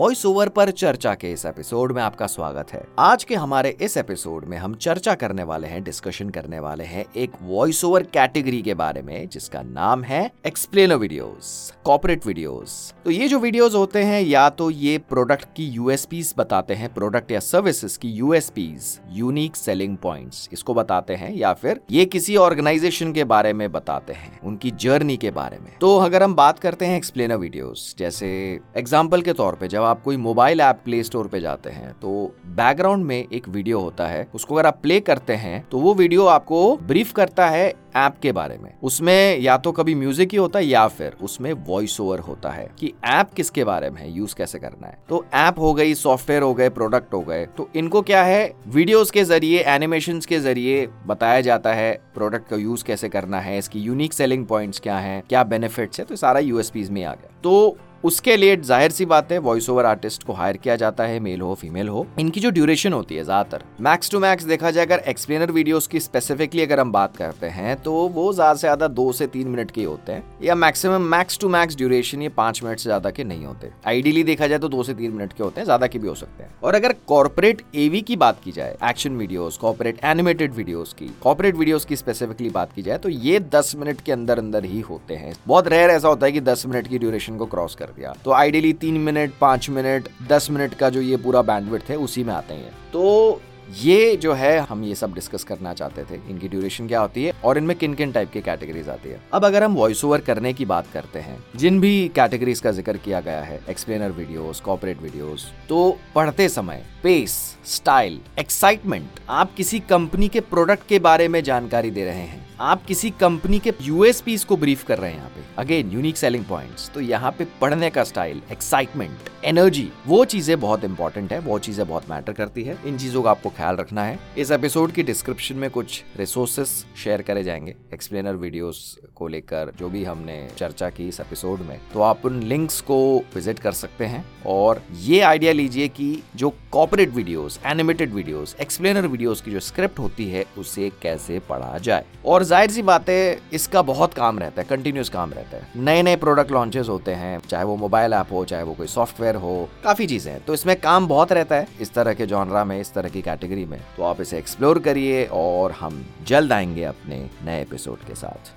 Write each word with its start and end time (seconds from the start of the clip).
Voice 0.00 0.24
over 0.26 0.48
पर 0.48 0.70
चर्चा 0.70 1.12
के 1.14 1.30
इस 1.32 1.44
एपिसोड 1.46 1.92
में 1.92 2.00
आपका 2.02 2.26
स्वागत 2.26 2.70
है। 2.72 2.82
आज 2.98 3.24
के 3.24 3.34
हमारे 3.34 3.70
इस 3.80 3.96
एपिसोड 3.96 4.44
में 4.44 4.56
हम 4.58 4.74
चर्चा 4.74 5.14
करने 5.14 5.42
वाले 5.42 5.68
हैं 5.68 5.82
डिस्कशन 5.84 6.28
करने 6.30 6.58
वाले 6.58 6.84
हैं 6.84 7.04
एक 7.16 7.32
वॉइस 7.42 7.84
ओवर 7.84 8.02
कैटेगरी 8.04 8.60
के 8.62 8.74
बारे 8.74 9.02
में, 9.02 9.28
जिसका 9.28 9.62
नाम 9.62 10.04
है 10.04 10.30
एक्सप्लेनर 10.46 10.96
वीडियोस 10.96 11.72
कॉपरेट 11.84 12.26
वीडियोस 12.26 12.94
तो 13.04 13.10
ये 13.10 13.28
जो 13.28 13.38
वीडियोस 13.38 13.74
होते 13.74 14.02
हैं, 14.02 14.22
या 14.22 14.48
तो 14.50 14.70
ये 14.70 14.96
प्रोडक्ट 15.10 15.44
की 15.56 15.66
यूएसपीज 15.66 16.32
बताते 16.38 16.74
हैं 16.74 16.92
प्रोडक्ट 16.94 17.30
या 17.30 17.40
सर्विसेज़ 17.40 17.98
की 17.98 18.12
यूएसपीज 18.12 18.98
यूनिक 19.18 19.56
सेलिंग 19.56 19.96
पॉइंट्स 19.96 20.48
इसको 20.52 20.74
बताते 20.74 21.14
हैं, 21.14 21.32
या 21.34 21.52
फिर 21.54 21.80
ये 21.90 22.04
किसी 22.06 22.36
ऑर्गेनाइजेशन 22.38 23.12
के 23.12 23.24
बारे 23.26 23.52
में 23.52 23.70
बताते 23.72 24.12
हैं, 24.12 24.40
उनकी 24.40 24.70
जर्नी 24.78 25.16
के 25.16 25.30
बारे 25.32 25.58
में। 25.58 25.70
तो 25.80 25.96
अगर 25.98 26.22
हम 26.22 26.34
बात 26.34 26.58
करते 26.58 26.86
हैं 26.86 26.96
एक्सप्लेनर 26.96 27.36
वीडियोस 27.36 27.94
जैसे 27.98 28.28
एग्ज़ाम्पल 28.76 29.22
के 29.22 29.32
तौर 29.34 29.54
पे 29.54 29.68
जब 29.68 29.88
आप 29.90 30.02
कोई 30.02 30.16
मोबाइल 30.18 30.60
ऐप 30.60 30.80
प्ले 30.84 31.02
स्टोर 31.04 31.28
पे 31.28 31.40
जाते 31.40 31.70
हैं 31.70 31.92
तो 32.00 32.10
बैकग्राउंड 32.46 33.04
में 33.04 33.16
एक 33.18 33.48
वीडियो 33.48 33.80
होता 33.80 34.06
है, 34.06 34.26
उसको 34.34 34.54
अगर 34.54 34.66
आप 34.66 34.78
प्ले 34.82 35.00
करते 35.02 35.32
हैं 35.34 35.64
तो 35.70 35.78
वो 35.78 35.94
वीडियो 35.94 36.26
आपको 36.28 36.76
ब्रीफ 36.78 37.12
करता 37.12 37.48
है 37.48 37.68
ऐप 37.96 38.16
के 38.22 38.32
बारे 38.32 38.56
में। 38.58 38.72
उसमें 38.82 39.38
या 39.38 39.56
तो 39.56 39.70
कभी 39.72 39.94
म्यूज़िक 39.94 40.32
ही 40.32 40.38
होता 40.38 40.58
है 40.58 40.66
या 40.66 40.86
फिर 40.88 41.16
उसमें 41.22 41.52
वॉइस 41.66 42.00
ओवर 42.00 42.18
होता 42.20 42.50
है 42.50 42.68
कि 42.78 42.92
ऐप 43.06 43.30
किसके 43.36 43.64
बारे 43.64 43.90
में 43.90 44.00
है 44.00 44.10
यूज़ 44.10 44.34
कैसे 44.34 44.58
करना 44.58 44.86
है। 44.86 44.98
तो 45.08 45.24
ऐप 45.34 45.58
हो 45.58 45.72
गई 45.74 45.94
सॉफ्टवेयर 45.96 46.42
हो 46.42 46.52
गए 46.54 46.68
प्रोडक्ट 46.70 47.14
हो 47.14 47.20
गए 47.22 47.46
तो 47.56 47.68
इनको 47.76 48.02
क्या 48.02 48.22
है 48.24 48.52
वीडियोस 48.68 49.10
के 49.10 49.24
ज़रिए 49.24 49.62
एनिमेशन 49.66 50.20
के 50.28 50.38
ज़रिए 50.40 50.86
बताया 51.06 51.40
जाता 51.40 51.72
है 51.74 51.92
प्रोडक्ट 52.14 52.48
का 52.48 52.56
यूज़ 52.56 52.84
कैसे 52.84 53.08
करना 53.08 53.40
है, 53.40 53.58
इसकी 53.58 53.80
यूनिक 53.80 54.12
सेलिंग 54.12 54.46
पॉइंट्स 54.46 54.80
क्या 54.80 54.98
है, 54.98 55.22
क्या 55.28 55.44
बेनिफिट्स 55.44 56.00
है 56.00 56.04
तो 56.06 56.16
सारा 56.16 56.40
यूएसपीज 56.40 56.90
में 56.90 57.04
आ 57.04 57.12
गया। 57.12 57.40
तो 57.42 57.76
उसके 58.04 58.36
लिए 58.36 58.56
ज़ाहिर 58.58 58.90
सी 58.90 59.04
बात 59.06 59.32
है 59.32 59.38
वॉइस 59.40 59.68
ओवर 59.70 59.84
आर्टिस्ट 59.86 60.22
को 60.22 60.32
हायर 60.32 60.56
किया 60.56 60.76
जाता 60.76 61.04
है 61.04 61.18
मेल 61.20 61.40
हो 61.40 61.54
फीमेल 61.54 61.88
हो। 61.88 62.06
इनकी 62.20 62.40
जो 62.40 62.50
ड्यूरेशन 62.50 62.92
होती 62.92 63.14
है 63.14 63.24
ज़्यादातर 63.24 63.64
मैक्स 63.80 64.10
टू 64.10 64.18
मैक्स 64.20 64.44
देखा 64.44 64.70
जाए, 64.70 64.84
अगर 64.84 65.02
एक्सप्लेनर 65.08 65.50
वीडियोस 65.50 65.86
की 65.86 66.00
स्पेसिफिकली 66.00 66.62
अगर 66.62 66.80
हम 66.80 66.92
बात 66.92 67.16
करते 67.16 67.46
हैं 67.48 67.76
तो 67.82 67.92
वो 68.08 68.32
ज़्यादा 68.32 68.54
से 68.54 68.60
ज़्यादा 68.60 68.88
दो 68.90 69.10
से 69.12 69.26
तीन 69.26 69.48
मिनट 69.48 69.70
के 69.70 69.84
होते 69.84 70.12
हैं, 70.12 70.22
या 70.42 70.54
maximum 70.54 71.02
max 71.10 71.38
to 71.38 71.48
max 71.48 71.76
duration 71.76 72.22
ये 72.22 72.28
पाँच 72.30 72.62
मिनट 72.62 72.78
से 72.78 72.84
ज़्यादा 72.84 73.10
के 73.10 73.24
नहीं 73.24 73.44
होते। 73.44 73.70
आइडियली 73.86 74.22
देखा 74.24 74.46
जाए 74.46 74.58
तो 74.58 74.68
दो 74.68 74.82
से 74.82 74.94
तीन 74.94 75.12
मिनट 75.12 75.32
के 75.32 75.42
होते 75.42 75.60
हैं, 75.60 75.64
ज़्यादा 75.64 75.86
के 75.86 75.98
भी 75.98 76.08
हो 76.08 76.14
सकते 76.14 76.42
हैं। 76.42 76.50
और 76.62 76.74
अगर 76.74 76.94
कॉर्पोरेट 77.08 77.62
एवी 77.76 78.00
की 78.02 78.16
बात 78.16 78.40
की 78.44 78.52
जाए 78.52 78.76
action 78.90 79.16
videos 79.16 79.58
corporate 79.58 80.00
animated 80.04 80.54
videos 80.54 80.92
की 80.92 81.10
कॉर्पोरेट 81.22 81.56
वीडियोस 81.56 81.84
की 81.84 81.96
स्पेसिफिकली 81.96 82.50
बात 82.50 82.72
की 82.72 82.82
जाए 82.82 82.98
तो 82.98 83.08
ये 83.08 83.40
दस 83.52 83.74
मिनट 83.76 84.00
के 84.00 84.12
अंदर 84.12 84.38
अंदर 84.38 84.64
ही 84.64 84.80
होते 84.82 85.14
हैं। 85.16 85.34
बहुत 85.46 85.68
रेयर 85.68 85.90
ऐसा 85.90 86.08
होता 86.08 86.26
है 86.26 86.32
कि 86.32 86.40
दस 86.42 86.66
मिनट 86.66 86.88
की 86.88 86.98
ड्यूरेशन 86.98 87.36
को 87.36 87.46
क्रॉस 87.46 87.74
कर 87.74 87.88
दिया। 87.90 88.14
तो 88.24 88.32
आइडियली 88.32 88.72
तीन 88.72 88.94
मिनट, 88.94 89.32
पाँच 89.40 89.70
मिनट, 89.70 90.08
दस 90.28 90.50
मिनट 90.50 90.74
का 90.74 90.90
जो 90.90 91.00
ये 91.00 91.16
पूरा 91.16 91.42
बैंडविड्थ 91.42 91.90
है, 91.90 91.96
उसी 91.96 92.24
में 92.24 92.34
आते 92.34 92.54
हैं। 92.54 92.72
तो 92.92 93.40
ये 93.72 94.16
जो 94.16 94.32
है, 94.32 94.58
हम 94.60 94.82
ये 94.84 94.94
सब 94.94 95.14
डिस्कस 95.14 95.44
करना 95.44 95.72
चाहते 95.74 96.04
थे, 96.04 96.20
इनकी 96.30 96.48
ड्यूरेशन 96.48 96.86
क्या 96.88 97.00
होती 97.00 97.24
है 97.24 97.32
और 97.44 97.58
इनमें 97.58 97.76
किन 97.78 97.94
किन 97.94 98.12
टाइप 98.12 98.30
की 98.32 98.40
कैटेगरीज 98.42 98.88
आती 98.88 99.08
है। 99.08 99.20
अब 99.32 99.44
अगर 99.44 99.64
हम 99.64 99.74
वॉइस 99.74 100.04
ओवर 100.04 100.20
करने 100.20 100.52
की 100.52 100.64
बात 100.64 100.86
करते 100.92 101.18
हैं, 101.18 101.38
जिन 101.56 101.80
भी 101.80 102.08
कैटेगरीज 102.16 102.60
का 102.60 102.70
ज़िक्र 102.72 102.96
किया 102.96 103.20
गया 103.20 103.42
है 103.42 103.60
एक्सप्लेनर 103.70 104.10
वीडियोस 104.12 104.60
कॉपरेट 104.60 105.02
वीडियोस 105.02 105.50
तो 105.68 105.98
पढ़ते 106.14 106.48
समय 106.48 106.84
पेस 107.02 107.38
स्टाइल 107.66 108.20
एक्साइटमेंट 108.38 109.20
आप 109.30 109.54
किसी 109.56 109.80
कंपनी 109.80 110.28
के 110.28 110.40
प्रोडक्ट 110.42 110.86
के 110.88 110.98
बारे 110.98 111.28
में 111.28 111.42
जानकारी 111.44 111.90
दे 111.90 112.04
रहे 112.04 112.22
हैं। 112.22 112.48
आप 112.60 112.84
किसी 112.84 113.10
कंपनी 113.10 113.58
के 113.58 113.72
यूएसपीस 113.82 114.44
को 114.44 114.56
ब्रीफ 114.56 114.82
कर 114.86 114.98
रहे 114.98 115.10
हैं 115.10 115.18
यहाँ 115.18 115.28
पे। 115.28 115.44
अगेन 115.58 115.90
यूनिक 115.90 116.16
सेलिंग 116.16 116.44
पॉइंट्स 116.44 116.90
तो 116.94 117.00
यहाँ 117.00 117.30
पे 117.32 117.46
पढ़ने 117.60 117.90
का 117.90 118.04
स्टाइल 118.04 118.42
एक्साइटमेंट 118.52 119.28
एनर्जी 119.44 119.88
वो 120.06 120.24
चीज़ें 120.24 120.58
बहुत 120.60 120.84
इंपॉर्टेंट 120.84 121.32
है, 121.32 121.38
वो 121.38 121.58
चीज़ें 121.58 121.86
बहुत 121.88 122.10
मैटर 122.10 122.32
करती 122.32 122.62
है। 122.64 122.76
इन 122.86 122.98
चीज़ों 122.98 123.22
का 123.22 123.30
आपको 123.30 123.50
ख्याल 123.60 123.76
रखना 123.76 124.04
है। 124.04 124.18
इस 124.38 124.50
एपिसोड 124.50 124.92
की 124.92 125.02
डिस्क्रिप्शन 125.02 125.56
में 125.56 125.70
कुछ 125.70 126.02
रिसोर्सेस 126.16 126.70
शेयर 127.04 127.22
करे 127.22 127.42
जाएँगे 127.42 127.74
एक्सप्लेनर 127.94 128.34
वीडियोस 128.34 128.98
को 129.16 129.28
लेकर 129.28 129.72
जो 129.78 129.88
भी 129.88 130.04
हमने 130.04 130.36
चर्चा 130.58 130.88
की 130.90 131.08
इस 131.08 131.20
एपिसोड 131.20 131.60
में। 131.60 131.78
तो 131.92 132.00
आप 132.00 132.24
उन 132.24 132.40
लिंक्स 132.42 132.80
को 132.80 132.96
विज़िट 133.34 133.58
कर 133.58 133.72
सकते 133.72 134.04
हैं 134.04 134.24
और 134.46 134.82
ये 135.00 135.20
आइडिया 135.20 135.52
लीजिए 135.52 135.88
कि 135.88 136.22
जो 136.36 136.50
corporate 136.72 137.10
videos 137.10 137.60
animated 137.66 138.12
videos 138.12 138.56
explainer 138.60 139.06
videos 139.06 139.40
की 139.40 139.50
जो 139.50 139.60
स्क्रिप्ट 139.60 139.98
होती 139.98 140.28
है, 140.30 140.44
उसे 140.58 140.90
कैसे 141.02 141.38
पढ़ा 141.38 141.78
जाए। 141.78 142.04
और 142.26 142.44
ज़ाहिर 142.44 142.70
सी 142.70 142.82
बात 142.82 143.08
है, 143.08 143.40
इसका 143.52 143.82
बहुत 143.82 144.14
काम 144.14 144.38
रहता 144.38 144.62
है 144.62 144.68
कंटिन्यूस 144.70 145.08
काम 145.08 145.32
रहता 145.32 145.56
है। 145.56 145.68
नए 145.76 146.02
नए 146.02 146.16
प्रोडक्ट 146.16 146.50
लॉन्चेस 146.50 146.88
होते 146.88 147.12
हैं, 147.12 147.38
चाहे 147.38 147.64
वो 147.64 147.76
मोबाइल 147.76 148.12
ऐप 148.12 148.32
हो, 148.32 148.44
चाहे 148.44 148.62
वो 148.62 148.74
कोई 148.74 148.86
सॉफ्टवेयर 148.86 149.34
हो, 149.34 149.68
काफ़ी 149.84 150.06
चीज़ें 150.06 150.32
हैं। 150.32 150.44
तो 150.44 150.54
इसमें 150.54 150.80
काम 150.80 151.08
बहुत 151.08 151.32
रहता 151.32 151.56
है, 151.56 151.68
इस 151.80 151.94
तरह 151.94 152.14
के 152.14 152.26
जॉनरा 152.26 152.64
में, 152.64 152.80
इस 152.80 152.92
तरह 152.94 153.08
की 153.08 153.22
कैटेगरी 153.50 153.66
में। 153.66 153.80
तो 153.96 154.02
आप 154.02 154.20
इसे 154.20 154.38
एक्सप्लोर 154.38 154.78
करिए 154.78 155.24
और 155.32 155.72
हम 155.72 156.06
जल्द 156.26 156.52
आएँगे 156.52 156.84
अपने 156.84 157.30
नए 157.44 157.62
एपिसोड 157.62 157.98
के 157.98 158.14
साथ। 158.14 158.52